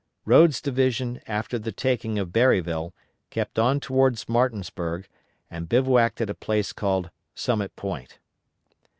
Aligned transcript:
Rodes' 0.25 0.61
division, 0.63 1.21
after 1.27 1.59
the 1.59 1.71
taking 1.71 2.17
of 2.17 2.33
Berryville, 2.33 2.91
kept 3.29 3.59
on 3.59 3.79
towards 3.79 4.27
Martinsburg, 4.27 5.07
and 5.47 5.69
bivouacked 5.69 6.19
at 6.21 6.29
a 6.31 6.33
place 6.33 6.73
called 6.73 7.11
Summit 7.35 7.75
Point. 7.75 8.17